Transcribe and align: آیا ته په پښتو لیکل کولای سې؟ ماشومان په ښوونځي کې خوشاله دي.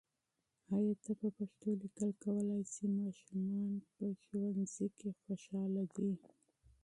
آیا 0.75 0.93
ته 1.03 1.11
په 1.19 1.27
پښتو 1.37 1.69
لیکل 1.83 2.09
کولای 2.23 2.61
سې؟ 2.73 2.85
ماشومان 2.99 3.71
په 3.95 4.05
ښوونځي 4.23 4.87
کې 4.97 5.09
خوشاله 5.21 5.83
دي. 5.95 6.11